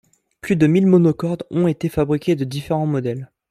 [0.41, 3.29] Plus de mille monocordes ont été fabriqués, de différents modèles.